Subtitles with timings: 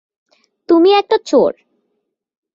[0.69, 1.51] তুমি একটা চোর।